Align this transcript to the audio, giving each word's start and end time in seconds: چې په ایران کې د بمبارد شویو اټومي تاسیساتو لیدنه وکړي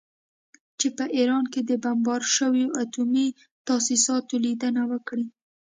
چې 0.79 0.87
په 0.97 1.05
ایران 1.17 1.43
کې 1.53 1.61
د 1.69 1.71
بمبارد 1.83 2.25
شویو 2.37 2.75
اټومي 2.81 3.27
تاسیساتو 3.67 4.35
لیدنه 4.45 4.81
وکړي 4.91 5.25